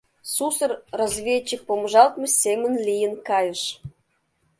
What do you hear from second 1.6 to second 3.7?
помыжалтме семын лийын кайыш.